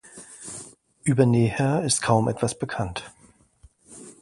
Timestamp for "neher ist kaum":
1.27-2.27